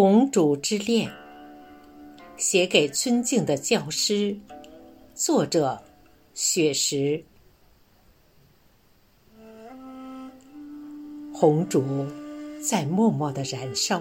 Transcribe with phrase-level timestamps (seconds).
[0.00, 1.10] 红烛之恋》，
[2.36, 4.38] 写给尊敬的教师，
[5.12, 5.82] 作者
[6.34, 7.24] 雪石。
[11.34, 12.06] 红烛
[12.62, 14.00] 在默默的燃烧，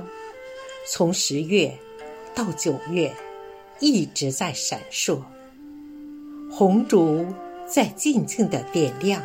[0.88, 1.76] 从十月
[2.36, 3.12] 到九月，
[3.80, 5.20] 一直在闪烁。
[6.52, 7.26] 红烛
[7.66, 9.24] 在静静的点亮，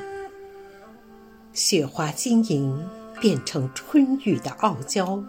[1.52, 2.88] 雪花晶莹，
[3.20, 5.22] 变成春雨的傲娇。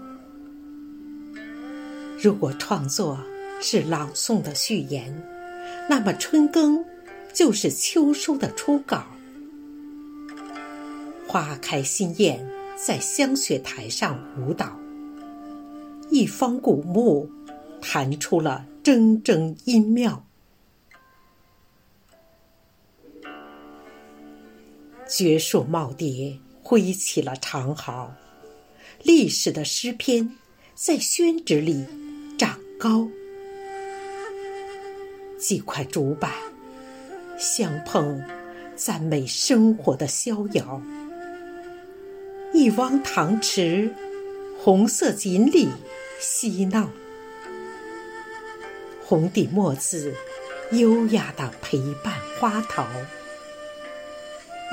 [2.23, 3.19] 如果创作
[3.59, 5.13] 是朗诵的序言，
[5.89, 6.81] 那么春耕
[7.33, 9.03] 就是秋收的初稿。
[11.27, 12.41] 花开新艳，
[12.77, 14.79] 在香雪台上舞蹈，
[16.09, 17.29] 一方古木
[17.81, 20.25] 弹出了铮铮音妙。
[25.09, 28.13] 绝树耄耋挥起了长毫，
[29.03, 30.37] 历史的诗篇
[30.73, 31.85] 在宣纸里。
[32.83, 33.07] 高，
[35.39, 36.29] 几块竹板
[37.39, 38.21] 相碰，
[38.75, 40.81] 赞美生活的逍遥；
[42.51, 43.89] 一汪塘池，
[44.59, 45.69] 红色锦鲤
[46.19, 46.89] 嬉闹；
[49.05, 50.13] 红底墨字，
[50.71, 52.83] 优雅的陪伴花桃；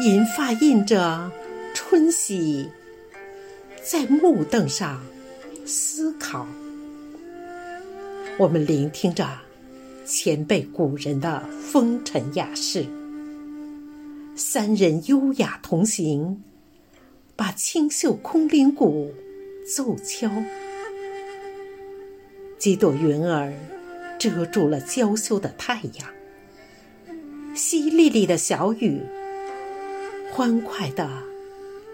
[0.03, 1.31] 银发印着
[1.75, 2.69] 春喜，
[3.85, 5.01] 在木凳上
[5.65, 6.45] 思考。
[8.41, 9.29] 我们聆听着
[10.07, 12.87] 前辈古人的风尘雅事，
[14.35, 16.43] 三人优雅同行，
[17.37, 19.13] 把清秀空灵鼓
[19.77, 20.31] 奏敲。
[22.59, 23.53] 几朵云儿
[24.19, 26.09] 遮住了娇羞的太阳，
[27.55, 29.03] 淅沥沥的小雨
[30.33, 31.07] 欢快地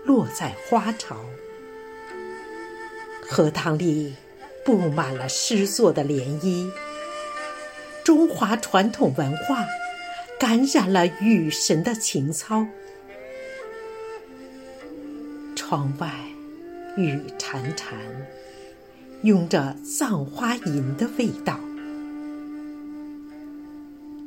[0.04, 1.16] 落在花潮，
[3.20, 4.14] 荷塘里。
[4.66, 6.68] 布满了诗作的涟漪，
[8.04, 9.64] 中华传统文化
[10.40, 12.66] 感染了雨神的情操。
[15.54, 16.12] 窗外
[16.96, 17.94] 雨潺潺，
[19.22, 21.60] 拥着葬花吟的味道。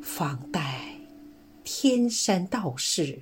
[0.01, 0.79] 仿代
[1.65, 3.19] 天山道士，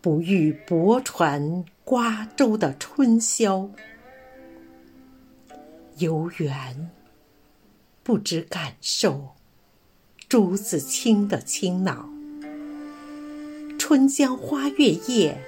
[0.00, 3.68] 不遇泊船瓜洲的春宵。
[5.98, 6.90] 游园，
[8.02, 9.30] 不知感受
[10.28, 12.08] 朱自清的清脑。
[13.78, 15.40] 春江花月夜，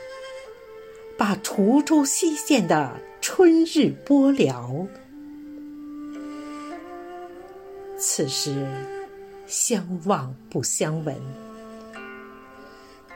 [1.19, 4.87] 把滁州西涧的春日播了。
[7.99, 8.67] 此时
[9.47, 11.17] 相望不相闻，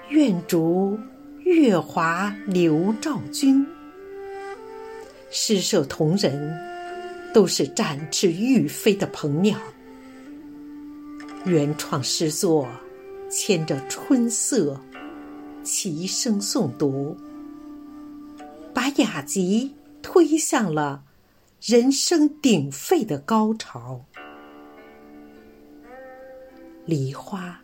[0.09, 0.99] 愿逐
[1.41, 3.67] 月华流照君。
[5.31, 6.70] 诗社同仁。
[7.33, 9.57] 都是展翅欲飞的鹏鸟，
[11.45, 12.69] 原创诗作
[13.31, 14.81] 牵着春色，
[15.63, 17.17] 齐声诵读，
[18.75, 21.05] 把雅集推向了
[21.61, 24.05] 人声鼎沸的高潮。
[26.85, 27.61] 梨花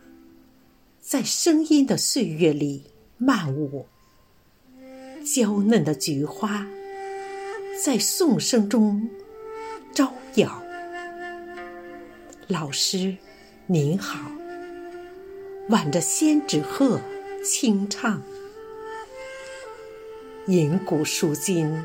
[1.01, 2.83] 在声音的岁月里
[3.17, 3.85] 漫舞，
[5.25, 6.65] 娇嫩的菊花
[7.83, 9.09] 在颂声中。
[9.97, 10.61] 招摇，
[12.45, 13.17] 老师
[13.65, 14.19] 您好，
[15.69, 17.01] 挽着仙纸鹤
[17.43, 18.21] 轻唱，
[20.45, 21.83] 银古书今，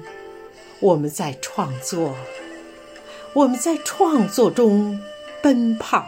[0.80, 2.14] 我们在创作，
[3.32, 5.00] 我们在创作中
[5.42, 6.04] 奔跑。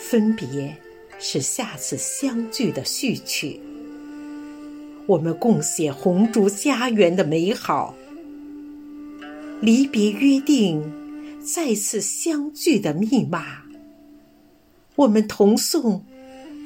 [0.00, 0.76] 分别
[1.20, 3.60] 是下次相聚的序曲，
[5.06, 7.94] 我们共写红烛家园的美好。
[9.64, 10.92] 离别约定，
[11.42, 13.62] 再次相聚的密码。
[14.96, 16.04] 我们同颂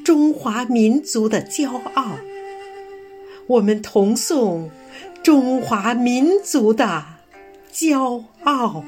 [0.04, 2.18] 中华民族的骄傲，
[3.46, 4.68] 我们同颂
[5.22, 7.04] 中华民族的
[7.72, 8.84] 骄傲。